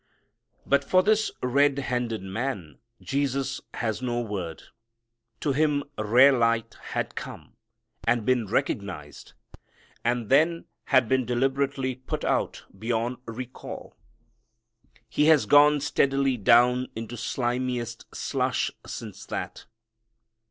[0.65, 4.63] But for this red handed man Jesus has no word.
[5.41, 7.53] To him rare light had come
[8.05, 9.33] and been recognized,
[10.03, 13.95] and then had been deliberately put out beyond recall.
[15.07, 19.67] He has gone steadily down into slimiest slush since that.